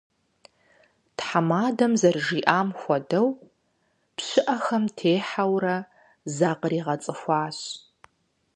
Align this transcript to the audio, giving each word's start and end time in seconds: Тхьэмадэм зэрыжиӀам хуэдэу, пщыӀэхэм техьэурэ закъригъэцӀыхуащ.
Тхьэмадэм 1.17 1.93
зэрыжиӀам 2.01 2.69
хуэдэу, 2.79 3.27
пщыӀэхэм 4.15 4.83
техьэурэ 4.97 5.77
закъригъэцӀыхуащ. 6.35 7.59